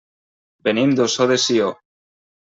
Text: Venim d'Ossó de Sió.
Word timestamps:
Venim 0.67 0.95
d'Ossó 0.99 1.27
de 1.31 1.37
Sió. 1.43 1.67